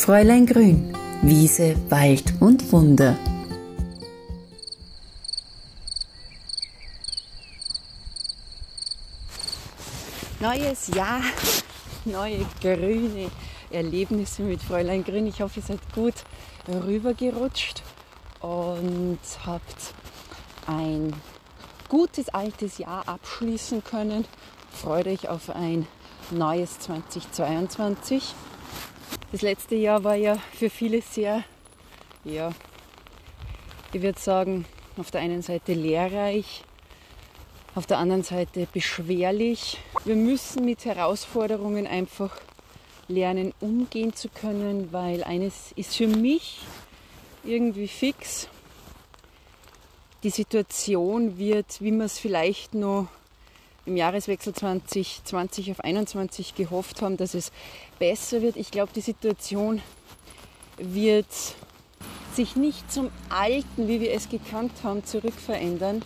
Fräulein 0.00 0.46
Grün, 0.46 0.96
Wiese, 1.20 1.76
Wald 1.90 2.32
und 2.40 2.72
Wunder. 2.72 3.18
Neues 10.40 10.88
Jahr, 10.94 11.20
neue 12.06 12.46
grüne 12.62 13.30
Erlebnisse 13.70 14.40
mit 14.40 14.62
Fräulein 14.62 15.04
Grün. 15.04 15.26
Ich 15.26 15.42
hoffe, 15.42 15.60
ihr 15.60 15.66
seid 15.66 15.80
gut 15.94 16.14
rübergerutscht 16.66 17.82
und 18.40 19.18
habt 19.44 19.94
ein 20.66 21.12
gutes 21.90 22.30
altes 22.30 22.78
Jahr 22.78 23.06
abschließen 23.06 23.84
können. 23.84 24.24
Freut 24.72 25.06
euch 25.06 25.28
auf 25.28 25.50
ein 25.50 25.86
neues 26.30 26.78
2022. 26.78 28.34
Das 29.32 29.42
letzte 29.42 29.76
Jahr 29.76 30.02
war 30.02 30.16
ja 30.16 30.38
für 30.58 30.68
viele 30.68 31.02
sehr, 31.02 31.44
ja, 32.24 32.50
ich 33.92 34.02
würde 34.02 34.18
sagen, 34.18 34.64
auf 34.96 35.12
der 35.12 35.20
einen 35.20 35.42
Seite 35.42 35.72
lehrreich, 35.72 36.64
auf 37.76 37.86
der 37.86 37.98
anderen 37.98 38.24
Seite 38.24 38.66
beschwerlich. 38.72 39.78
Wir 40.04 40.16
müssen 40.16 40.64
mit 40.64 40.84
Herausforderungen 40.84 41.86
einfach 41.86 42.36
lernen, 43.06 43.54
umgehen 43.60 44.14
zu 44.14 44.28
können, 44.28 44.92
weil 44.92 45.22
eines 45.22 45.70
ist 45.76 45.94
für 45.96 46.08
mich 46.08 46.58
irgendwie 47.44 47.86
fix. 47.86 48.48
Die 50.24 50.30
Situation 50.30 51.38
wird, 51.38 51.80
wie 51.80 51.92
wir 51.92 52.04
es 52.04 52.18
vielleicht 52.18 52.74
noch 52.74 53.06
im 53.86 53.96
Jahreswechsel 53.96 54.54
2020 54.54 55.72
auf 55.72 55.78
2021 55.78 56.54
gehofft 56.54 57.02
haben, 57.02 57.16
dass 57.16 57.34
es 57.34 57.52
besser 57.98 58.42
wird. 58.42 58.56
Ich 58.56 58.70
glaube, 58.70 58.92
die 58.94 59.00
Situation 59.00 59.82
wird 60.78 61.26
sich 62.34 62.56
nicht 62.56 62.90
zum 62.90 63.10
Alten, 63.28 63.88
wie 63.88 64.00
wir 64.00 64.12
es 64.12 64.28
gekannt 64.28 64.72
haben, 64.82 65.04
zurückverändern. 65.04 66.02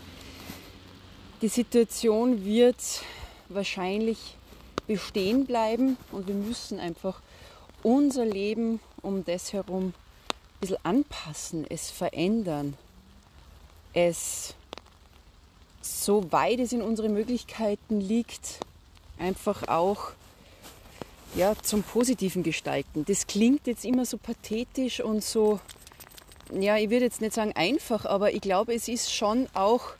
Die 1.43 1.49
Situation 1.49 2.45
wird 2.45 2.77
wahrscheinlich 3.49 4.37
bestehen 4.87 5.47
bleiben 5.47 5.97
und 6.13 6.27
wir 6.27 6.35
müssen 6.35 6.79
einfach 6.81 7.21
unser 7.83 8.25
Leben 8.25 8.81
um 9.03 9.25
das 9.25 9.53
herum 9.53 9.87
ein 9.87 9.95
bisschen 10.61 10.79
anpassen, 10.83 11.67
es 11.69 11.91
verändern, 11.91 12.75
es 13.93 14.55
so 16.05 16.31
weit 16.33 16.61
es 16.61 16.73
in 16.73 16.83
unseren 16.83 17.15
Möglichkeiten 17.15 18.01
liegt, 18.01 18.61
einfach 19.19 19.69
auch 19.69 20.11
ja, 21.35 21.55
zum 21.63 21.83
Positiven 21.83 22.43
gestalten. 22.43 23.05
Das 23.07 23.27
klingt 23.27 23.67
jetzt 23.67 23.85
immer 23.85 24.05
so 24.05 24.19
pathetisch 24.19 25.01
und 25.01 25.25
so, 25.25 25.61
ja, 26.53 26.77
ich 26.77 26.91
würde 26.91 27.07
jetzt 27.07 27.21
nicht 27.21 27.35
sagen 27.35 27.53
einfach, 27.55 28.05
aber 28.05 28.33
ich 28.33 28.41
glaube, 28.41 28.75
es 28.75 28.87
ist 28.87 29.13
schon 29.13 29.49
auch 29.55 29.95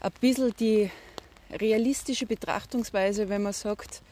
ein 0.00 0.12
bisschen 0.20 0.54
die 0.60 0.90
realistische 1.50 2.26
Betrachtungsweise, 2.26 3.28
wenn 3.28 3.42
man 3.42 3.52
sagt, 3.52 4.02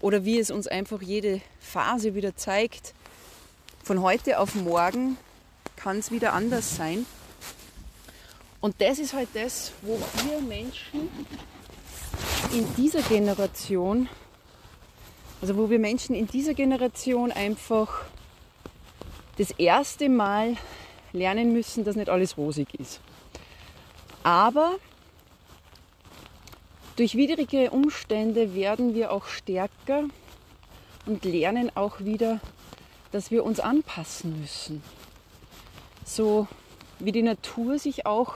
oder 0.00 0.24
wie 0.24 0.38
es 0.38 0.50
uns 0.50 0.66
einfach 0.66 1.00
jede 1.00 1.40
Phase 1.60 2.14
wieder 2.14 2.36
zeigt, 2.36 2.92
von 3.82 4.02
heute 4.02 4.40
auf 4.40 4.54
morgen 4.56 5.16
kann 5.76 5.98
es 5.98 6.10
wieder 6.10 6.32
anders 6.32 6.76
sein. 6.76 7.06
Und 8.66 8.74
das 8.80 8.98
ist 8.98 9.12
halt 9.14 9.28
das, 9.32 9.70
wo 9.82 9.96
wir 10.24 10.40
Menschen 10.40 11.08
in 12.52 12.66
dieser 12.74 13.00
Generation, 13.00 14.08
also 15.40 15.56
wo 15.56 15.70
wir 15.70 15.78
Menschen 15.78 16.16
in 16.16 16.26
dieser 16.26 16.52
Generation 16.52 17.30
einfach 17.30 18.06
das 19.38 19.52
erste 19.52 20.08
Mal 20.08 20.56
lernen 21.12 21.52
müssen, 21.52 21.84
dass 21.84 21.94
nicht 21.94 22.08
alles 22.08 22.36
rosig 22.36 22.74
ist. 22.74 22.98
Aber 24.24 24.74
durch 26.96 27.14
widrige 27.14 27.70
Umstände 27.70 28.52
werden 28.52 28.96
wir 28.96 29.12
auch 29.12 29.28
stärker 29.28 30.06
und 31.06 31.24
lernen 31.24 31.70
auch 31.76 32.00
wieder, 32.00 32.40
dass 33.12 33.30
wir 33.30 33.44
uns 33.44 33.60
anpassen 33.60 34.40
müssen. 34.40 34.82
So 36.04 36.48
wie 36.98 37.12
die 37.12 37.22
Natur 37.22 37.78
sich 37.78 38.06
auch 38.06 38.34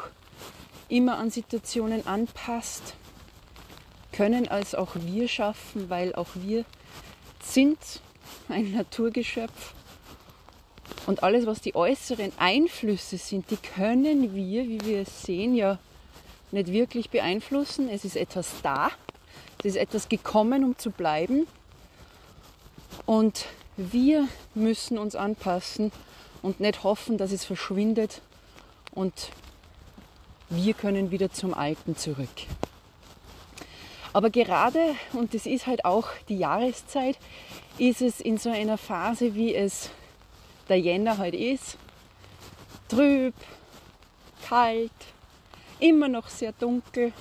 immer 0.91 1.19
an 1.19 1.31
Situationen 1.31 2.07
anpasst, 2.07 2.95
können 4.13 4.49
als 4.49 4.75
auch 4.75 4.97
wir 4.97 5.29
schaffen, 5.29 5.89
weil 5.89 6.15
auch 6.15 6.29
wir 6.35 6.65
sind 7.43 7.79
ein 8.49 8.73
Naturgeschöpf. 8.73 9.75
Und 11.07 11.23
alles, 11.23 11.47
was 11.47 11.61
die 11.61 11.75
äußeren 11.75 12.33
Einflüsse 12.39 13.17
sind, 13.17 13.51
die 13.51 13.57
können 13.57 14.35
wir, 14.35 14.69
wie 14.69 14.81
wir 14.85 15.01
es 15.03 15.23
sehen, 15.23 15.55
ja 15.55 15.79
nicht 16.53 16.73
wirklich 16.73 17.11
beeinflussen. 17.11 17.89
Es 17.89 18.05
ist 18.05 18.17
etwas 18.17 18.51
da, 18.63 18.91
es 19.59 19.67
ist 19.67 19.77
etwas 19.77 20.09
gekommen, 20.09 20.65
um 20.65 20.77
zu 20.77 20.91
bleiben. 20.91 21.47
Und 23.07 23.47
wir 23.77 24.29
müssen 24.55 24.99
uns 24.99 25.15
anpassen 25.15 25.93
und 26.43 26.61
nicht 26.61 26.83
hoffen, 26.83 27.19
dass 27.19 27.33
es 27.33 27.45
verschwindet 27.45 28.21
und 28.93 29.31
wir 30.51 30.75
können 30.75 31.11
wieder 31.11 31.31
zum 31.31 31.55
Alten 31.55 31.97
zurück. 31.97 32.29
Aber 34.13 34.31
gerade, 34.31 34.97
und 35.13 35.35
das 35.35 35.47
ist 35.47 35.67
halt 35.67 35.85
auch 35.85 36.09
die 36.29 36.39
Jahreszeit, 36.39 37.17
ist 37.79 38.03
es 38.03 38.21
in 38.21 38.37
so 38.37 38.51
einer 38.51 38.77
Phase, 38.77 39.35
wie 39.37 39.55
es 39.55 39.91
der 40.69 40.81
Jänner 40.81 41.19
halt 41.19 41.35
ist, 41.35 41.77
trüb, 42.89 43.35
kalt, 44.49 44.91
immer 45.79 46.09
noch 46.09 46.29
sehr 46.29 46.53
dunkel. 46.53 47.13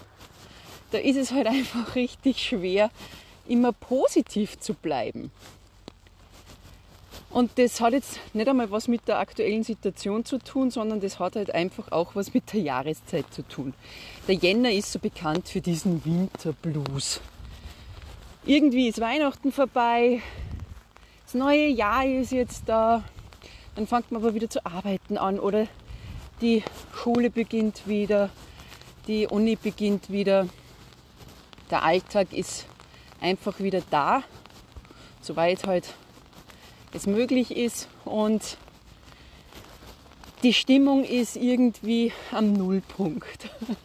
Da 0.92 0.98
ist 0.98 1.18
es 1.18 1.32
halt 1.32 1.48
einfach 1.48 1.96
richtig 1.96 2.44
schwer, 2.44 2.90
immer 3.48 3.72
positiv 3.72 4.60
zu 4.60 4.74
bleiben. 4.74 5.32
Und 7.32 7.52
das 7.60 7.80
hat 7.80 7.94
jetzt 7.94 8.20
nicht 8.34 8.48
einmal 8.48 8.72
was 8.72 8.88
mit 8.88 9.08
der 9.08 9.20
aktuellen 9.20 9.64
Situation 9.64 10.26
zu 10.26 10.40
tun, 10.40 10.72
sondern 10.72 11.00
das 11.00 11.20
hat 11.20 11.36
halt 11.36 11.54
einfach 11.54 11.92
auch 11.92 12.16
was 12.16 12.34
mit 12.34 12.52
der 12.54 12.62
Jahreszeit 12.62 13.32
zu 13.32 13.48
tun. 13.48 13.74
Der 14.28 14.36
Jänner 14.36 14.72
ist 14.72 14.92
so 14.92 15.00
bekannt 15.00 15.48
für 15.48 15.62
diesen 15.62 16.04
Winterblues. 16.06 17.22
Irgendwie 18.46 18.88
ist 18.88 19.00
Weihnachten 19.00 19.52
vorbei, 19.52 20.22
das 21.26 21.36
neue 21.36 21.68
Jahr 21.68 22.06
ist 22.06 22.32
jetzt 22.32 22.64
da, 22.66 23.04
dann 23.76 23.86
fängt 23.86 24.12
man 24.12 24.24
aber 24.24 24.34
wieder 24.34 24.50
zu 24.50 24.66
arbeiten 24.66 25.18
an 25.18 25.40
oder 25.40 25.68
die 26.42 26.64
Schule 26.96 27.30
beginnt 27.30 27.88
wieder, 27.88 28.32
die 29.06 29.28
Uni 29.28 29.56
beginnt 29.56 30.10
wieder, 30.10 30.48
der 31.70 31.84
Alltag 31.84 32.34
ist 32.34 32.66
einfach 33.22 33.60
wieder 33.60 33.82
da, 33.92 34.24
soweit 35.22 35.68
halt 35.68 35.94
es 36.94 37.08
möglich 37.08 37.56
ist 37.56 37.88
und 38.06 38.58
die 40.44 40.54
Stimmung 40.54 41.04
ist 41.04 41.36
irgendwie 41.36 42.14
am 42.32 42.54
Nullpunkt. 42.54 43.50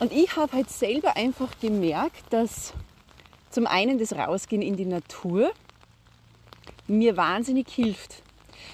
Und 0.00 0.12
ich 0.12 0.34
habe 0.36 0.52
halt 0.52 0.70
selber 0.70 1.16
einfach 1.16 1.48
gemerkt, 1.60 2.24
dass 2.30 2.72
zum 3.50 3.66
einen 3.66 3.98
das 3.98 4.14
Rausgehen 4.14 4.62
in 4.62 4.76
die 4.76 4.86
Natur 4.86 5.52
mir 6.86 7.18
wahnsinnig 7.18 7.68
hilft. 7.68 8.22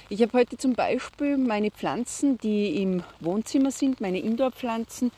Ich 0.08 0.22
habe 0.22 0.38
heute 0.38 0.56
zum 0.56 0.74
Beispiel 0.74 1.36
meine 1.36 1.72
Pflanzen, 1.72 2.38
die 2.38 2.80
im 2.80 3.02
Wohnzimmer 3.20 3.72
sind, 3.72 4.00
meine 4.00 4.20
Indoor-Pflanzen, 4.20 5.10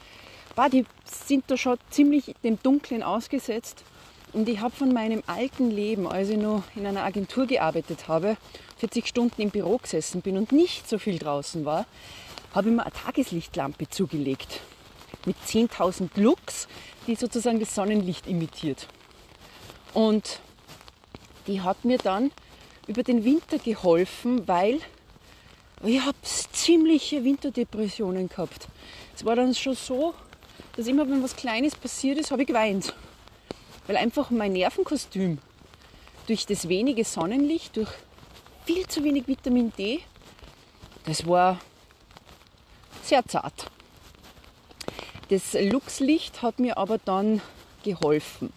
die 0.73 0.85
sind 1.05 1.45
da 1.49 1.57
schon 1.57 1.77
ziemlich 1.91 2.35
dem 2.43 2.61
Dunklen 2.63 3.03
ausgesetzt. 3.03 3.85
Und 4.33 4.49
ich 4.49 4.61
habe 4.61 4.75
von 4.75 4.93
meinem 4.93 5.23
alten 5.27 5.71
Leben, 5.71 6.07
als 6.07 6.29
ich 6.29 6.37
noch 6.37 6.63
in 6.77 6.87
einer 6.87 7.03
Agentur 7.03 7.47
gearbeitet 7.47 8.09
habe, 8.09 8.37
40 8.79 9.07
Stunden 9.07 9.41
im 9.41 9.51
Büro 9.51 9.79
gesessen 9.79 10.21
bin 10.21 10.37
und 10.37 10.53
nicht 10.53 10.89
so 10.89 10.99
viel 10.99 11.19
draußen 11.19 11.65
war, 11.65 11.87
habe 12.55 12.69
ich 12.69 12.75
mir 12.75 12.83
eine 12.83 12.93
Tageslichtlampe 12.93 13.89
zugelegt. 13.89 14.61
Mit 15.25 15.37
10.000 15.47 16.11
Lux, 16.17 16.69
die 17.07 17.15
sozusagen 17.15 17.59
das 17.59 17.75
Sonnenlicht 17.75 18.27
imitiert. 18.27 18.87
Und 19.95 20.41
die 21.47 21.63
hat 21.63 21.85
mir 21.85 21.99
dann 21.99 22.31
über 22.87 23.03
den 23.03 23.25
Winter 23.25 23.59
geholfen, 23.59 24.47
weil 24.47 24.81
ich 25.83 26.01
habe 26.01 26.17
ziemliche 26.23 27.25
Winterdepressionen 27.25 28.29
gehabt. 28.29 28.69
Es 29.17 29.25
war 29.25 29.37
dann 29.37 29.55
schon 29.55 29.75
so, 29.75 30.15
dass 30.77 30.87
immer 30.87 31.09
wenn 31.09 31.23
was 31.23 31.35
Kleines 31.35 31.75
passiert 31.75 32.19
ist, 32.19 32.31
habe 32.31 32.43
ich 32.43 32.49
geweint 32.49 32.95
weil 33.89 33.97
einfach 33.97 34.31
mein 34.31 34.53
Nervenkostüm 34.53 35.39
durch 36.29 36.47
das 36.47 36.69
wenige 36.69 37.05
Sonnenlicht, 37.05 37.77
durch 37.77 37.91
viel 38.65 38.87
zu 38.87 39.03
wenig 39.03 39.27
Vitamin 39.27 39.73
D, 39.77 40.01
das 41.07 41.27
war 41.27 41.59
sehr 43.03 43.25
zart. 43.25 43.71
Das 45.31 45.55
Luxlicht 45.55 46.43
hat 46.43 46.59
mir 46.59 46.79
aber 46.79 46.99
dann 46.99 47.41
geholfen. 47.83 48.53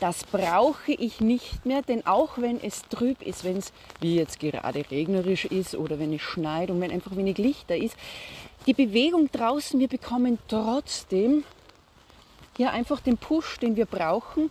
das 0.00 0.24
brauche 0.24 0.92
ich 0.92 1.20
nicht 1.20 1.64
mehr, 1.64 1.80
denn 1.80 2.04
auch 2.06 2.36
wenn 2.36 2.60
es 2.60 2.82
trüb 2.90 3.22
ist, 3.22 3.44
wenn 3.44 3.58
es 3.58 3.72
wie 4.00 4.16
jetzt 4.16 4.40
gerade 4.40 4.84
regnerisch 4.90 5.44
ist 5.44 5.76
oder 5.76 6.00
wenn 6.00 6.12
es 6.12 6.20
schneit 6.20 6.70
und 6.70 6.80
wenn 6.80 6.90
einfach 6.90 7.14
wenig 7.14 7.38
Licht 7.38 7.70
da 7.70 7.74
ist, 7.74 7.96
die 8.66 8.74
Bewegung 8.74 9.30
draußen, 9.30 9.78
wir 9.78 9.86
bekommen 9.86 10.38
trotzdem 10.48 11.44
hier 12.56 12.72
einfach 12.72 13.00
den 13.00 13.16
Push, 13.16 13.58
den 13.58 13.76
wir 13.76 13.86
brauchen, 13.86 14.50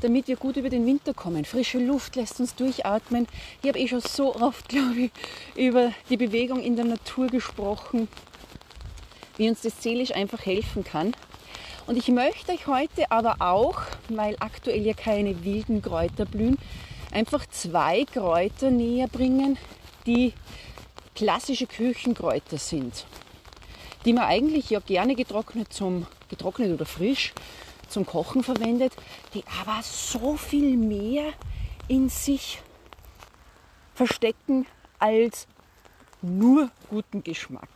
damit 0.00 0.28
wir 0.28 0.36
gut 0.36 0.56
über 0.56 0.68
den 0.68 0.86
Winter 0.86 1.14
kommen. 1.14 1.44
Frische 1.44 1.78
Luft 1.78 2.16
lässt 2.16 2.38
uns 2.40 2.54
durchatmen. 2.54 3.26
Ich 3.62 3.68
habe 3.68 3.78
eh 3.78 3.88
schon 3.88 4.00
so 4.00 4.34
oft, 4.36 4.68
glaube 4.68 5.00
ich, 5.00 5.10
über 5.56 5.92
die 6.08 6.16
Bewegung 6.16 6.60
in 6.60 6.76
der 6.76 6.84
Natur 6.84 7.26
gesprochen, 7.28 8.08
wie 9.36 9.48
uns 9.48 9.62
das 9.62 9.82
seelisch 9.82 10.14
einfach 10.14 10.44
helfen 10.44 10.84
kann. 10.84 11.14
Und 11.86 11.96
ich 11.96 12.08
möchte 12.08 12.52
euch 12.52 12.66
heute 12.66 13.10
aber 13.10 13.36
auch, 13.40 13.80
weil 14.10 14.36
aktuell 14.40 14.84
ja 14.84 14.92
keine 14.92 15.44
wilden 15.44 15.80
Kräuter 15.80 16.26
blühen, 16.26 16.58
einfach 17.12 17.46
zwei 17.46 18.04
Kräuter 18.04 18.70
näher 18.70 19.08
bringen, 19.08 19.56
die 20.06 20.34
klassische 21.14 21.66
Küchenkräuter 21.66 22.58
sind, 22.58 23.06
die 24.08 24.14
man 24.14 24.24
eigentlich 24.24 24.70
ja 24.70 24.80
gerne 24.80 25.14
getrocknet 25.14 25.70
zum 25.70 26.06
getrocknet 26.30 26.72
oder 26.72 26.86
frisch 26.86 27.34
zum 27.90 28.06
Kochen 28.06 28.42
verwendet, 28.42 28.94
die 29.34 29.44
aber 29.60 29.82
so 29.82 30.38
viel 30.38 30.78
mehr 30.78 31.34
in 31.88 32.08
sich 32.08 32.62
verstecken 33.94 34.66
als 34.98 35.46
nur 36.22 36.70
guten 36.88 37.22
Geschmack. 37.22 37.68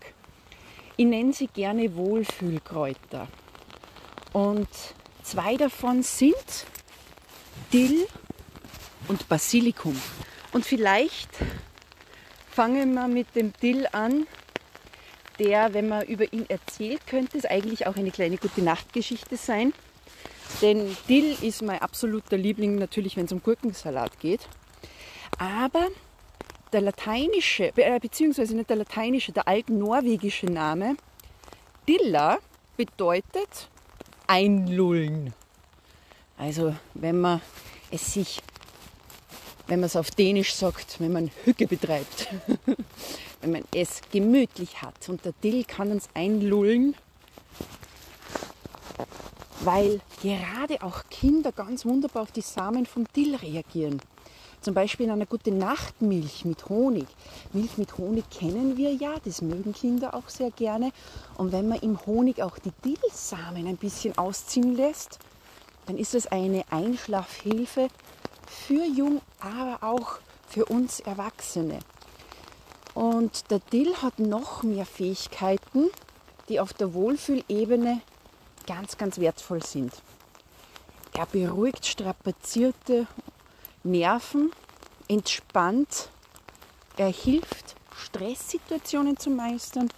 Ich 0.97 1.05
nenne 1.05 1.35
sie 1.35 1.49
gerne 1.49 1.95
Wohlfühlkräuter. 1.97 3.29
Und 4.33 4.69
zwei 5.23 5.59
davon 5.59 6.03
sind 6.03 6.65
Dill 7.75 8.09
und 9.07 9.29
Basilikum. 9.29 10.01
Und 10.53 10.65
vielleicht 10.65 11.29
fangen 12.51 12.95
wir 12.95 13.07
mit 13.09 13.37
dem 13.37 13.53
Dill 13.61 13.87
an, 13.93 14.27
der, 15.39 15.75
wenn 15.75 15.89
man 15.89 16.07
über 16.07 16.33
ihn 16.33 16.47
erzählt, 16.49 17.07
könnte 17.07 17.39
es 17.39 17.45
eigentlich 17.45 17.87
auch 17.87 17.97
eine 17.97 18.11
kleine 18.11 18.37
gute 18.37 18.63
Nachtgeschichte 18.63 19.37
sein. 19.37 19.73
Denn 20.61 20.97
Dill 21.09 21.37
ist 21.41 21.63
mein 21.63 21.81
absoluter 21.81 22.37
Liebling 22.37 22.77
natürlich, 22.77 23.17
wenn 23.17 23.25
es 23.25 23.33
um 23.33 23.43
Gurkensalat 23.43 24.21
geht. 24.21 24.49
Aber 25.39 25.89
der 26.73 26.83
lateinische, 26.83 27.73
äh, 27.77 28.01
beziehungsweise 28.01 28.57
nicht 28.57 28.71
der 28.71 28.77
lateinische, 28.77 29.33
der 29.33 29.49
altnorwegische 29.49 30.47
Name 30.47 30.97
Dilla 31.89 32.39
bedeutet 32.77 33.69
einlullen. 34.27 35.35
Also 36.39 36.75
wenn 36.95 37.21
man 37.21 37.41
es 37.91 38.15
sich, 38.15 38.41
wenn 39.73 39.81
man 39.81 39.87
es 39.87 39.97
auf 39.97 40.11
Dänisch 40.11 40.53
sagt, 40.53 41.01
wenn 41.01 41.13
man 41.13 41.31
Hücke 41.47 41.67
betreibt, 41.67 42.29
wenn 43.41 43.53
man 43.53 43.63
es 43.75 44.03
gemütlich 44.13 44.83
hat. 44.83 45.09
Und 45.09 45.25
der 45.25 45.33
Dill 45.43 45.65
kann 45.65 45.91
uns 45.91 46.11
einlullen 46.13 46.95
weil 49.65 50.01
gerade 50.21 50.83
auch 50.83 51.05
Kinder 51.09 51.53
ganz 51.53 51.87
wunderbar 51.87 52.25
auf 52.25 52.33
die 52.33 52.43
Samen 52.43 52.85
vom 52.85 53.07
Dill 53.17 53.35
reagieren. 53.37 54.03
Zum 54.61 54.75
Beispiel 54.75 55.07
in 55.07 55.13
einer 55.13 55.25
guten 55.25 55.57
Nachtmilch 55.57 56.45
mit 56.45 56.69
Honig. 56.69 57.07
Milch 57.55 57.79
mit 57.79 57.97
Honig 57.97 58.29
kennen 58.29 58.77
wir 58.77 58.93
ja, 58.93 59.15
das 59.25 59.41
mögen 59.41 59.73
Kinder 59.73 60.15
auch 60.15 60.29
sehr 60.29 60.51
gerne. 60.51 60.91
Und 61.39 61.53
wenn 61.53 61.69
man 61.69 61.79
im 61.79 62.05
Honig 62.05 62.43
auch 62.43 62.59
die 62.59 62.73
Dillsamen 62.85 63.67
ein 63.67 63.79
bisschen 63.79 64.19
ausziehen 64.19 64.77
lässt, 64.77 65.19
dann 65.87 65.97
ist 65.97 66.15
es 66.15 66.27
eine 66.27 66.65
Einschlafhilfe 66.71 67.89
für 68.53 68.85
Jung, 68.85 69.21
aber 69.41 69.79
auch 69.83 70.19
für 70.49 70.67
uns 70.67 71.01
Erwachsene. 71.01 71.79
Und 72.95 73.51
der 73.51 73.59
Dill 73.59 73.95
hat 74.03 74.19
noch 74.19 74.63
mehr 74.63 74.85
Fähigkeiten, 74.85 75.91
die 76.49 76.61
auf 76.61 76.73
der 76.75 76.93
Wohlfühlebene 76.93 78.03
ganz, 78.67 78.99
ganz 78.99 79.19
wertvoll 79.19 79.63
sind. 79.63 79.93
Er 81.15 81.27
beruhigt 81.27 81.87
strapazierte 81.87 83.07
Nerven, 83.83 84.53
entspannt, 85.09 86.11
er 86.97 87.09
hilft, 87.09 87.75
Stresssituationen 87.97 89.17
zu 89.17 89.31
meistern 89.31 89.89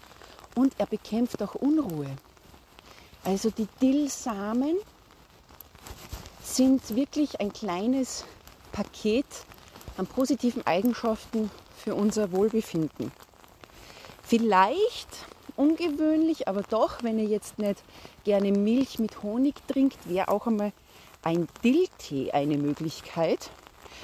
und 0.54 0.74
er 0.78 0.86
bekämpft 0.86 1.42
auch 1.42 1.54
Unruhe. 1.54 2.10
Also 3.24 3.50
die 3.50 3.68
Dillsamen 3.80 4.76
sind 6.42 6.94
wirklich 6.94 7.40
ein 7.40 7.52
kleines 7.52 8.24
Paket 8.74 9.24
an 9.96 10.06
positiven 10.06 10.66
Eigenschaften 10.66 11.48
für 11.76 11.94
unser 11.94 12.32
Wohlbefinden. 12.32 13.12
Vielleicht 14.22 15.08
ungewöhnlich, 15.54 16.48
aber 16.48 16.62
doch, 16.62 17.02
wenn 17.04 17.18
ihr 17.20 17.26
jetzt 17.26 17.58
nicht 17.58 17.84
gerne 18.24 18.50
Milch 18.50 18.98
mit 18.98 19.22
Honig 19.22 19.54
trinkt, 19.68 20.08
wäre 20.08 20.28
auch 20.28 20.48
einmal 20.48 20.72
ein 21.22 21.46
Dilltee 21.62 22.32
eine 22.32 22.58
Möglichkeit. 22.58 23.50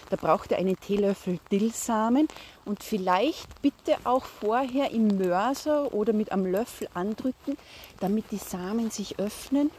Da 0.09 0.17
braucht 0.17 0.53
ihr 0.53 0.59
einen 0.59 0.79
Teelöffel 0.79 1.41
Dillsamen 1.51 2.29
und 2.65 2.85
vielleicht 2.85 3.61
bitte 3.63 3.97
auch 4.05 4.25
vorher 4.25 4.93
im 4.93 5.19
Mörser 5.19 5.93
oder 5.93 6.13
mit 6.13 6.31
einem 6.31 6.47
Löffel 6.47 6.89
andrücken, 6.95 7.57
damit 7.99 8.31
die 8.31 8.39
Samen 8.39 8.91
sich 8.91 9.19
öffnen 9.19 9.71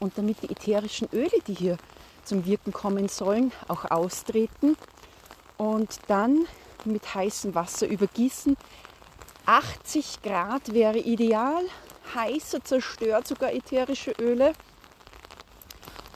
und 0.00 0.18
damit 0.18 0.42
die 0.42 0.50
ätherischen 0.50 1.08
Öle, 1.12 1.38
die 1.46 1.54
hier 1.54 1.78
zum 2.28 2.44
Wirken 2.44 2.72
kommen 2.72 3.08
sollen, 3.08 3.52
auch 3.66 3.90
austreten. 3.90 4.76
Und 5.56 5.98
dann 6.06 6.46
mit 6.84 7.14
heißem 7.14 7.54
Wasser 7.54 7.88
übergießen, 7.88 8.56
80 9.46 10.22
Grad 10.22 10.74
wäre 10.74 10.98
ideal. 10.98 11.64
Heißer 12.14 12.62
zerstört 12.62 13.26
sogar 13.26 13.52
ätherische 13.52 14.12
Öle. 14.20 14.52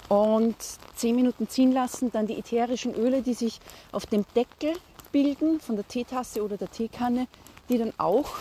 Und 0.09 0.57
10 0.97 1.17
Minuten 1.17 1.49
ziehen 1.49 1.73
lassen, 1.73 2.13
dann 2.13 2.27
die 2.27 2.39
ätherischen 2.39 2.95
Öle, 2.95 3.23
die 3.23 3.35
sich 3.35 3.59
auf 3.91 4.05
dem 4.05 4.27
Deckel 4.37 4.75
bilden, 5.11 5.61
von 5.61 5.77
der 5.77 5.89
Teetasse 5.89 6.45
oder 6.45 6.59
der 6.59 6.71
Teekanne, 6.71 7.27
die 7.71 7.79
dann 7.79 7.95
auch 7.97 8.35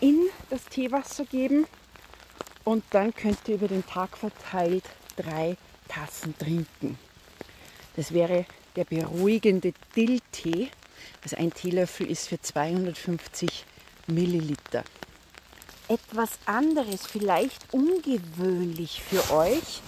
in 0.00 0.26
das 0.50 0.64
Teewasser 0.64 1.24
geben. 1.24 1.66
Und 2.64 2.82
dann 2.90 3.14
könnt 3.14 3.38
ihr 3.46 3.54
über 3.54 3.68
den 3.68 3.86
Tag 3.86 4.16
verteilt 4.18 4.84
drei 5.16 5.56
Tassen 5.88 6.36
trinken. 6.36 6.98
Das 7.96 8.12
wäre 8.12 8.46
der 8.76 8.84
beruhigende 8.84 9.72
Dilltee. 9.94 10.70
Also 11.22 11.36
ein 11.36 11.52
Teelöffel 11.52 12.10
ist 12.10 12.28
für 12.28 12.40
250 12.40 13.64
Milliliter. 14.06 14.84
Etwas 15.88 16.30
anderes, 16.46 17.06
vielleicht 17.06 17.72
ungewöhnlich 17.72 19.02
für 19.02 19.34
euch, 19.34 19.82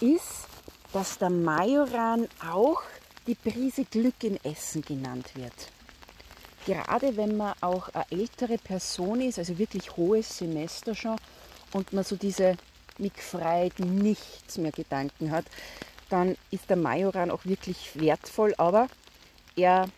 ist, 0.00 0.46
dass 0.92 1.18
der 1.18 1.30
Majoran 1.30 2.28
auch 2.48 2.82
die 3.26 3.34
Prise 3.34 3.84
Glück 3.84 4.22
in 4.22 4.42
Essen 4.44 4.82
genannt 4.82 5.30
wird. 5.34 5.52
Gerade 6.66 7.16
wenn 7.16 7.36
man 7.36 7.54
auch 7.60 7.88
eine 7.88 8.04
ältere 8.10 8.58
Person 8.58 9.20
ist, 9.20 9.38
also 9.38 9.58
wirklich 9.58 9.96
hohes 9.96 10.38
Semester 10.38 10.94
schon, 10.94 11.16
und 11.72 11.92
man 11.92 12.04
so 12.04 12.16
diese 12.16 12.56
Mick 12.98 13.14
nichts 13.78 14.58
mehr 14.58 14.72
Gedanken 14.72 15.30
hat, 15.30 15.46
dann 16.10 16.36
ist 16.50 16.68
der 16.68 16.76
Majoran 16.76 17.30
auch 17.30 17.44
wirklich 17.44 17.98
wertvoll, 17.98 18.54
aber 18.58 18.88
er 19.56 19.88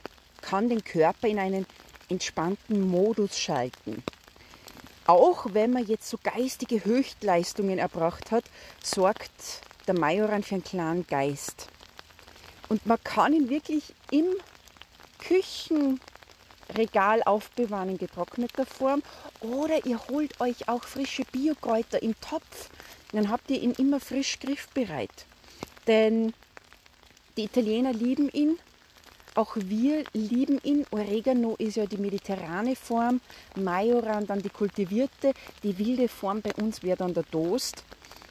kann 0.41 0.69
den 0.69 0.85
Körper 0.85 1.29
in 1.29 1.39
einen 1.39 1.67
entspannten 2.09 2.89
Modus 2.89 3.39
schalten. 3.39 4.03
Auch 5.07 5.47
wenn 5.53 5.73
man 5.73 5.87
jetzt 5.87 6.09
so 6.09 6.19
geistige 6.23 6.85
Höchstleistungen 6.85 7.79
erbracht 7.79 8.31
hat, 8.31 8.45
sorgt 8.83 9.63
der 9.87 9.99
Majoran 9.99 10.45
für 10.45 10.57
einen 10.57 10.65
klaren 10.65 11.07
Geist. 11.07 11.69
Und 12.69 12.87
man 12.87 13.03
kann 13.03 13.33
ihn 13.33 13.51
wirklich 13.51 13.95
im 14.11 14.27
Küchenregal 15.19 17.23
aufbewahren 17.25 17.91
in 17.91 17.99
getrockneter 17.99 18.67
Form 18.67 19.03
oder 19.41 19.85
ihr 19.85 20.01
holt 20.09 20.41
euch 20.41 20.69
auch 20.69 20.85
frische 20.85 21.25
Biokräuter 21.25 22.03
im 22.03 22.15
Topf. 22.21 22.71
Dann 23.13 23.29
habt 23.29 23.51
ihr 23.51 23.61
ihn 23.61 23.73
immer 23.73 24.01
frisch 24.01 24.39
griffbereit. 24.39 25.27
Denn 25.87 26.33
die 27.37 27.45
Italiener 27.45 27.93
lieben 27.93 28.29
ihn 28.31 28.59
auch 29.35 29.57
wir 29.57 30.05
lieben 30.13 30.61
ihn. 30.63 30.85
Oregano 30.91 31.57
ist 31.57 31.77
ja 31.77 31.87
die 31.87 31.97
mediterrane 31.97 32.77
Form, 32.77 33.21
Majoran 33.57 34.27
dann 34.27 34.43
die 34.43 34.51
kultivierte, 34.51 35.33
die 35.63 35.79
wilde 35.79 36.09
Form 36.09 36.43
bei 36.43 36.53
uns 36.63 36.83
wäre 36.83 36.99
dann 36.99 37.15
der 37.15 37.25
Toast. 37.25 37.83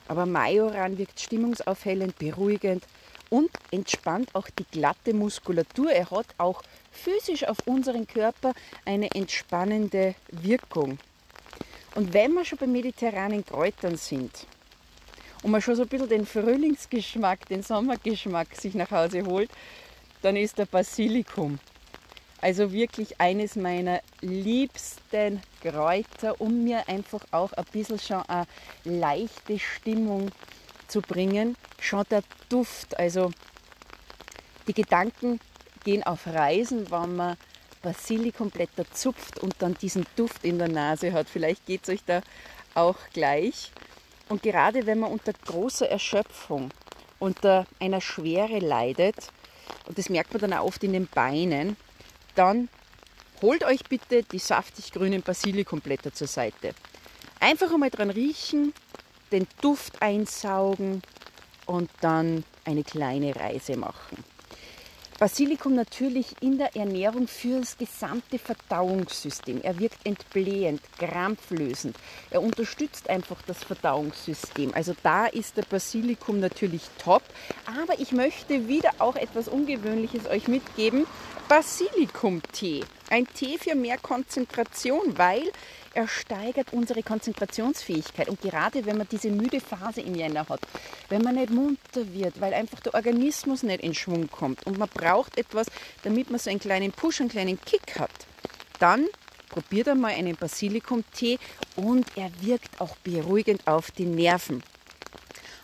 Aber 0.07 0.27
Majoran 0.27 0.99
wirkt 0.99 1.19
stimmungsaufhellend, 1.19 2.19
beruhigend 2.19 2.83
und 3.31 3.49
entspannt 3.71 4.29
auch 4.35 4.47
die 4.49 4.65
glatte 4.65 5.13
Muskulatur. 5.15 5.91
Er 5.91 6.11
hat 6.11 6.27
auch 6.37 6.61
physisch 6.91 7.45
auf 7.45 7.57
unseren 7.65 8.05
Körper 8.05 8.53
eine 8.85 9.09
entspannende 9.11 10.13
Wirkung. 10.29 10.99
Und 11.95 12.13
wenn 12.13 12.33
wir 12.33 12.45
schon 12.45 12.59
bei 12.59 12.67
mediterranen 12.67 13.43
Kräutern 13.43 13.97
sind 13.97 14.45
und 15.43 15.51
man 15.51 15.61
schon 15.61 15.75
so 15.75 15.83
ein 15.83 15.87
bisschen 15.87 16.09
den 16.09 16.25
Frühlingsgeschmack, 16.25 17.47
den 17.47 17.63
Sommergeschmack 17.63 18.55
sich 18.55 18.75
nach 18.75 18.91
Hause 18.91 19.25
holt, 19.25 19.49
dann 20.21 20.35
ist 20.35 20.57
der 20.57 20.65
Basilikum. 20.65 21.59
Also 22.39 22.71
wirklich 22.71 23.21
eines 23.21 23.55
meiner 23.55 24.01
liebsten 24.21 25.41
Kräuter, 25.61 26.39
um 26.41 26.63
mir 26.63 26.87
einfach 26.89 27.23
auch 27.31 27.53
ein 27.53 27.65
bisschen 27.71 27.99
schon 27.99 28.23
eine 28.23 28.47
leichte 28.83 29.59
Stimmung 29.59 30.31
zu 30.87 31.01
bringen. 31.01 31.55
Schon 31.79 32.03
der 32.09 32.23
Duft, 32.49 32.97
also 32.97 33.31
die 34.67 34.73
Gedanken 34.73 35.39
gehen 35.83 36.03
auf 36.03 36.25
Reisen, 36.25 36.89
wenn 36.89 37.15
man 37.15 37.37
Basilikumblätter 37.81 38.85
zupft 38.91 39.39
und 39.39 39.55
dann 39.59 39.75
diesen 39.75 40.05
Duft 40.15 40.43
in 40.43 40.59
der 40.59 40.67
Nase 40.67 41.13
hat. 41.13 41.29
Vielleicht 41.29 41.65
geht 41.65 41.83
es 41.83 41.89
euch 41.89 42.03
da 42.05 42.21
auch 42.73 42.97
gleich. 43.13 43.71
Und 44.31 44.43
gerade 44.43 44.85
wenn 44.85 44.99
man 44.99 45.11
unter 45.11 45.33
großer 45.33 45.89
Erschöpfung, 45.89 46.71
unter 47.19 47.65
einer 47.81 47.99
Schwere 47.99 48.59
leidet, 48.59 49.29
und 49.87 49.97
das 49.97 50.07
merkt 50.07 50.31
man 50.31 50.39
dann 50.39 50.53
auch 50.53 50.67
oft 50.67 50.81
in 50.85 50.93
den 50.93 51.07
Beinen, 51.07 51.75
dann 52.35 52.69
holt 53.41 53.65
euch 53.65 53.83
bitte 53.83 54.23
die 54.23 54.39
saftig 54.39 54.93
grünen 54.93 55.21
Basilikumblätter 55.21 56.13
zur 56.13 56.27
Seite. 56.27 56.73
Einfach 57.41 57.73
einmal 57.73 57.89
dran 57.89 58.09
riechen, 58.09 58.73
den 59.33 59.47
Duft 59.59 60.01
einsaugen 60.01 61.01
und 61.65 61.89
dann 61.99 62.45
eine 62.63 62.85
kleine 62.85 63.35
Reise 63.35 63.75
machen. 63.75 64.23
Basilikum 65.21 65.75
natürlich 65.75 66.33
in 66.41 66.57
der 66.57 66.75
Ernährung 66.75 67.27
für 67.27 67.59
das 67.59 67.77
gesamte 67.77 68.39
Verdauungssystem. 68.39 69.61
Er 69.61 69.77
wirkt 69.77 70.03
entblähend, 70.03 70.81
krampflösend. 70.97 71.95
Er 72.31 72.41
unterstützt 72.41 73.07
einfach 73.07 73.39
das 73.45 73.63
Verdauungssystem. 73.63 74.73
Also 74.73 74.95
da 75.03 75.27
ist 75.27 75.57
der 75.57 75.61
Basilikum 75.61 76.39
natürlich 76.39 76.81
top. 76.97 77.21
Aber 77.67 77.99
ich 77.99 78.13
möchte 78.13 78.67
wieder 78.67 78.93
auch 78.97 79.15
etwas 79.15 79.47
Ungewöhnliches 79.47 80.25
euch 80.25 80.47
mitgeben. 80.47 81.05
Basilikum-Tee. 81.47 82.83
Ein 83.11 83.27
Tee 83.27 83.59
für 83.59 83.75
mehr 83.75 83.99
Konzentration, 83.99 85.19
weil 85.19 85.51
er 85.93 86.07
steigert 86.07 86.73
unsere 86.73 87.03
Konzentrationsfähigkeit. 87.03 88.29
Und 88.29 88.41
gerade 88.41 88.85
wenn 88.85 88.97
man 88.97 89.07
diese 89.11 89.29
müde 89.29 89.59
Phase 89.59 90.01
im 90.01 90.15
Jänner 90.15 90.47
hat, 90.47 90.61
wenn 91.09 91.21
man 91.21 91.35
nicht 91.35 91.49
munter 91.49 92.13
wird, 92.13 92.39
weil 92.39 92.53
einfach 92.53 92.79
der 92.79 92.93
Organismus 92.93 93.63
nicht 93.63 93.83
in 93.83 93.93
Schwung 93.93 94.29
kommt 94.29 94.65
und 94.65 94.77
man 94.77 94.89
braucht 94.89 95.37
etwas, 95.37 95.67
damit 96.03 96.29
man 96.29 96.39
so 96.39 96.49
einen 96.49 96.59
kleinen 96.59 96.91
Push, 96.91 97.21
einen 97.21 97.29
kleinen 97.29 97.59
Kick 97.61 97.99
hat, 97.99 98.11
dann 98.79 99.05
probiert 99.49 99.89
einmal 99.89 100.13
einen 100.13 100.35
Basilikum-Tee 100.35 101.37
und 101.75 102.05
er 102.15 102.31
wirkt 102.39 102.79
auch 102.79 102.95
beruhigend 102.97 103.67
auf 103.67 103.91
die 103.91 104.05
Nerven. 104.05 104.63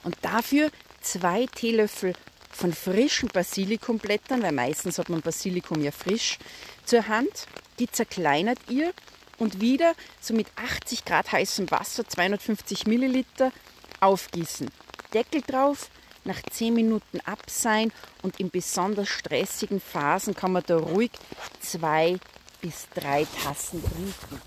Und 0.04 0.18
dafür 0.22 0.70
zwei 1.02 1.46
Teelöffel 1.46 2.14
von 2.52 2.74
frischen 2.74 3.30
Basilikumblättern, 3.30 4.42
weil 4.42 4.52
meistens 4.52 4.98
hat 4.98 5.10
man 5.10 5.22
Basilikum 5.22 5.82
ja 5.82 5.92
frisch 5.92 6.38
zur 6.86 7.08
Hand. 7.08 7.48
Die 7.80 7.90
zerkleinert 7.90 8.58
ihr 8.70 8.92
und 9.38 9.62
wieder 9.62 9.94
so 10.22 10.34
mit 10.34 10.48
80 10.56 11.06
Grad 11.06 11.32
heißem 11.32 11.70
Wasser, 11.72 12.08
250 12.08 12.88
Milliliter, 12.88 13.52
aufgießen. 14.00 14.70
Deckel 15.14 15.42
drauf, 15.42 15.90
nach 16.24 16.42
10 16.42 16.74
Minuten 16.74 17.20
abseihen 17.22 17.94
und 18.22 18.40
in 18.40 18.50
besonders 18.50 19.08
stressigen 19.08 19.80
Phasen 19.80 20.36
kann 20.36 20.52
man 20.52 20.64
da 20.66 20.78
ruhig 20.78 21.12
zwei 21.60 22.18
bis 22.62 22.88
drei 22.94 23.26
Tassen 23.44 23.84
trinken. 23.84 24.42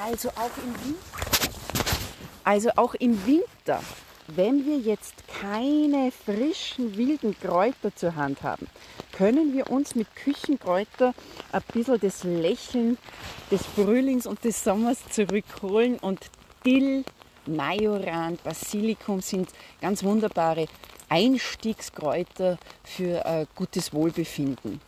Also 0.00 0.28
auch 0.30 0.56
im 0.58 0.74
Winter. 0.84 1.18
Also 2.44 2.70
auch 2.76 2.94
im 2.94 3.26
Winter 3.26 3.82
wenn 4.28 4.66
wir 4.66 4.78
jetzt 4.78 5.14
keine 5.40 6.12
frischen 6.12 6.96
wilden 6.96 7.38
Kräuter 7.40 7.94
zur 7.94 8.14
Hand 8.14 8.42
haben, 8.42 8.66
können 9.18 9.52
wir 9.52 9.68
uns 9.68 9.96
mit 9.96 10.14
Küchenkräuter 10.14 11.12
ein 11.50 11.62
bisschen 11.72 11.98
das 11.98 12.22
Lächeln 12.22 12.96
des 13.50 13.66
Frühlings 13.66 14.28
und 14.28 14.44
des 14.44 14.62
Sommers 14.62 14.98
zurückholen 15.10 15.98
und 15.98 16.30
Dill, 16.64 17.04
Majoran, 17.44 18.38
Basilikum 18.44 19.20
sind 19.20 19.48
ganz 19.80 20.04
wunderbare 20.04 20.68
Einstiegskräuter 21.08 22.58
für 22.84 23.26
ein 23.26 23.48
gutes 23.56 23.92
Wohlbefinden. 23.92 24.80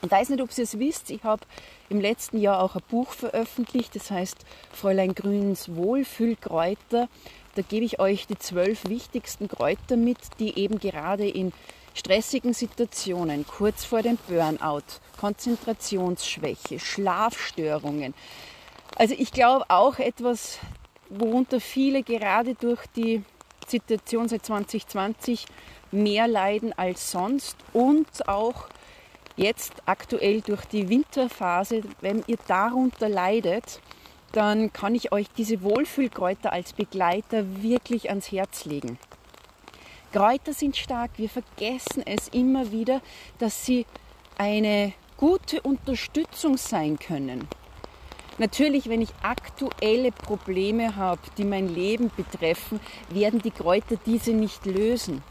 Ich 0.00 0.10
weiß 0.10 0.30
nicht, 0.30 0.40
ob 0.40 0.56
ihr 0.56 0.64
es 0.64 0.78
wisst, 0.78 1.10
ich 1.10 1.22
habe 1.24 1.42
im 1.90 2.00
letzten 2.00 2.40
Jahr 2.40 2.62
auch 2.62 2.74
ein 2.74 2.82
Buch 2.88 3.12
veröffentlicht, 3.12 3.94
das 3.94 4.10
heißt 4.10 4.46
Fräulein 4.72 5.14
Grüns 5.14 5.74
Wohlfühlkräuter. 5.74 7.08
Da 7.54 7.62
gebe 7.62 7.84
ich 7.84 7.98
euch 7.98 8.26
die 8.28 8.38
zwölf 8.38 8.88
wichtigsten 8.88 9.48
Kräuter 9.48 9.96
mit, 9.96 10.18
die 10.38 10.58
eben 10.58 10.78
gerade 10.78 11.28
in 11.28 11.52
stressigen 11.98 12.54
Situationen, 12.54 13.46
kurz 13.46 13.84
vor 13.84 14.02
dem 14.02 14.18
Burnout, 14.28 15.00
Konzentrationsschwäche, 15.18 16.78
Schlafstörungen. 16.78 18.14
Also 18.96 19.14
ich 19.18 19.32
glaube 19.32 19.64
auch 19.68 19.98
etwas, 19.98 20.58
worunter 21.08 21.60
viele 21.60 22.02
gerade 22.02 22.54
durch 22.54 22.86
die 22.94 23.22
Situation 23.66 24.28
seit 24.28 24.46
2020 24.46 25.46
mehr 25.90 26.28
leiden 26.28 26.72
als 26.76 27.10
sonst 27.10 27.56
und 27.72 28.28
auch 28.28 28.68
jetzt 29.36 29.72
aktuell 29.86 30.40
durch 30.40 30.64
die 30.66 30.88
Winterphase, 30.88 31.82
wenn 32.00 32.22
ihr 32.26 32.38
darunter 32.46 33.08
leidet, 33.08 33.80
dann 34.32 34.72
kann 34.72 34.94
ich 34.94 35.12
euch 35.12 35.26
diese 35.36 35.62
Wohlfühlkräuter 35.62 36.52
als 36.52 36.72
Begleiter 36.72 37.62
wirklich 37.62 38.10
ans 38.10 38.30
Herz 38.30 38.64
legen. 38.66 38.98
Kräuter 40.12 40.52
sind 40.52 40.76
stark, 40.76 41.12
wir 41.16 41.28
vergessen 41.28 42.02
es 42.06 42.28
immer 42.28 42.72
wieder, 42.72 43.00
dass 43.38 43.64
sie 43.64 43.86
eine 44.36 44.92
gute 45.16 45.60
Unterstützung 45.62 46.56
sein 46.56 46.98
können. 46.98 47.48
Natürlich, 48.38 48.88
wenn 48.88 49.02
ich 49.02 49.10
aktuelle 49.22 50.12
Probleme 50.12 50.94
habe, 50.96 51.20
die 51.36 51.44
mein 51.44 51.74
Leben 51.74 52.10
betreffen, 52.16 52.80
werden 53.10 53.40
die 53.42 53.50
Kräuter 53.50 53.96
diese 54.06 54.32
nicht 54.32 54.64
lösen 54.64 55.22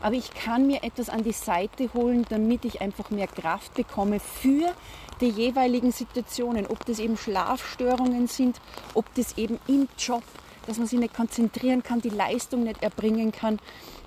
aber 0.00 0.14
ich 0.14 0.32
kann 0.32 0.66
mir 0.66 0.82
etwas 0.82 1.10
an 1.10 1.22
die 1.22 1.32
Seite 1.32 1.92
holen, 1.94 2.24
damit 2.28 2.64
ich 2.64 2.80
einfach 2.80 3.10
mehr 3.10 3.26
Kraft 3.26 3.74
bekomme 3.74 4.20
für 4.20 4.72
die 5.20 5.28
jeweiligen 5.28 5.92
Situationen, 5.92 6.66
ob 6.66 6.84
das 6.86 6.98
eben 6.98 7.16
Schlafstörungen 7.16 8.26
sind, 8.26 8.60
ob 8.94 9.12
das 9.14 9.36
eben 9.36 9.58
im 9.66 9.88
Job, 9.98 10.22
dass 10.66 10.78
man 10.78 10.86
sich 10.86 10.98
nicht 10.98 11.14
konzentrieren 11.14 11.82
kann, 11.82 12.00
die 12.00 12.08
Leistung 12.08 12.64
nicht 12.64 12.82
erbringen 12.82 13.32
kann. 13.32 13.58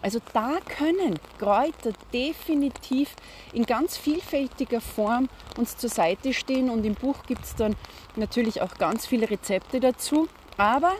Also 0.03 0.19
da 0.33 0.57
können 0.67 1.17
Kräuter 1.39 1.93
definitiv 2.11 3.15
in 3.53 3.65
ganz 3.65 3.95
vielfältiger 3.97 4.81
Form 4.81 5.29
uns 5.57 5.77
zur 5.77 5.89
Seite 5.89 6.33
stehen 6.33 6.69
und 6.69 6.85
im 6.85 6.93
Buch 6.93 7.23
gibt 7.25 7.45
es 7.45 7.55
dann 7.55 7.77
natürlich 8.17 8.61
auch 8.61 8.75
ganz 8.75 9.05
viele 9.05 9.29
Rezepte 9.29 9.79
dazu. 9.79 10.27
Aber 10.57 10.91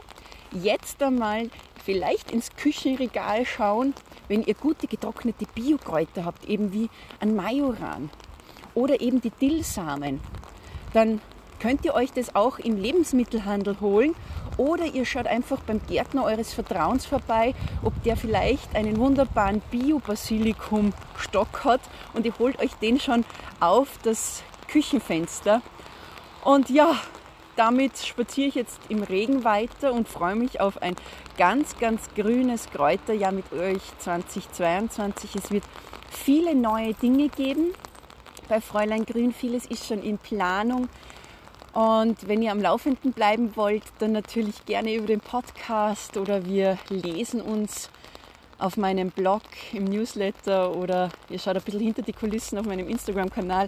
jetzt 0.54 1.04
einmal 1.04 1.50
vielleicht 1.84 2.32
ins 2.32 2.56
Küchenregal 2.56 3.46
schauen, 3.46 3.94
wenn 4.30 4.42
ihr 4.42 4.54
gute 4.54 4.88
getrocknete 4.88 5.48
Biokräuter 5.54 6.24
habt, 6.24 6.46
eben 6.46 6.72
wie 6.72 6.90
ein 7.20 7.36
Majoran 7.36 8.10
oder 8.74 9.02
eben 9.02 9.20
die 9.20 9.32
Dillsamen, 9.32 10.22
dann 10.94 11.20
könnt 11.60 11.86
ihr 11.86 11.94
euch 11.94 12.12
das 12.12 12.36
auch 12.36 12.60
im 12.60 12.78
Lebensmittelhandel 12.78 13.80
holen 13.82 14.16
oder 14.58 14.86
ihr 14.86 15.06
schaut 15.06 15.28
einfach 15.28 15.62
beim 15.62 15.82
Gärtner 15.88 16.24
eures 16.24 16.54
Vertrauens 16.54 17.06
vorbei, 17.06 17.54
ob 17.84 18.02
der 18.04 18.18
vielleicht 18.18 18.76
einen 18.76 18.98
wunderbaren 18.98 19.62
Bio-Basilikum-Stock 19.72 21.64
hat 21.64 21.82
und 22.14 22.26
ihr 22.26 22.34
holt 22.40 22.60
euch 22.60 22.74
den 22.76 23.00
schon 23.00 23.26
auf 23.60 23.88
das 24.04 24.44
Küchenfenster. 24.68 25.62
Und 26.44 26.70
ja, 26.70 26.96
damit 27.56 27.98
spaziere 27.98 28.48
ich 28.48 28.56
jetzt 28.56 28.80
im 28.90 29.04
Regen 29.04 29.44
weiter 29.44 29.94
und 29.94 30.08
freue 30.08 30.36
mich 30.36 30.60
auf 30.60 30.82
ein 30.82 30.96
ganz, 31.38 31.78
ganz 31.78 32.10
grünes 32.16 32.70
Kräuterjahr 32.72 33.32
mit 33.32 33.52
euch 33.54 33.82
2022. 34.00 35.36
Es 35.36 35.52
wird 35.52 35.64
viele 36.10 36.56
neue 36.56 36.94
Dinge 36.96 37.30
geben 37.30 37.74
bei 38.50 38.60
Fräulein 38.60 39.06
Grün. 39.06 39.34
Vieles 39.34 39.66
ist 39.66 39.88
schon 39.88 40.02
in 40.02 40.18
Planung. 40.18 40.90
Und 41.74 42.28
wenn 42.28 42.42
ihr 42.44 42.52
am 42.52 42.62
Laufenden 42.62 43.14
bleiben 43.14 43.56
wollt, 43.56 43.84
dann 44.00 44.12
natürlich 44.12 44.66
gerne 44.66 44.94
über 44.94 45.08
den 45.08 45.22
Podcast 45.22 46.18
oder 46.18 46.46
wir 46.46 46.78
lesen 46.90 47.42
uns 47.42 47.90
auf 48.60 48.78
meinem 48.78 49.10
Blog, 49.10 49.42
im 49.74 49.84
Newsletter 49.84 50.74
oder 50.76 51.10
ihr 51.30 51.40
schaut 51.40 51.58
ein 51.58 51.64
bisschen 51.64 51.82
hinter 51.82 52.02
die 52.02 52.14
Kulissen 52.14 52.58
auf 52.58 52.66
meinem 52.66 52.88
Instagram-Kanal. 52.88 53.68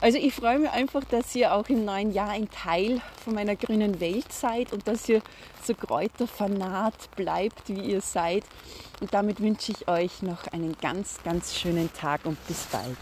Also 0.00 0.18
ich 0.18 0.34
freue 0.34 0.58
mich 0.58 0.70
einfach, 0.70 1.02
dass 1.04 1.34
ihr 1.34 1.54
auch 1.54 1.68
im 1.68 1.84
neuen 1.84 2.12
Jahr 2.12 2.30
ein 2.30 2.50
Teil 2.50 3.00
von 3.24 3.34
meiner 3.34 3.56
grünen 3.56 4.00
Welt 4.00 4.30
seid 4.30 4.72
und 4.72 4.86
dass 4.86 5.08
ihr 5.08 5.22
so 5.62 5.74
kräuterfanat 5.74 7.10
bleibt, 7.16 7.68
wie 7.68 7.92
ihr 7.92 8.00
seid. 8.00 8.44
Und 9.00 9.14
damit 9.14 9.40
wünsche 9.40 9.72
ich 9.72 9.88
euch 9.88 10.22
noch 10.22 10.46
einen 10.48 10.76
ganz, 10.80 11.22
ganz 11.22 11.54
schönen 11.54 11.90
Tag 11.94 12.26
und 12.26 12.36
bis 12.46 12.64
bald. 12.64 12.98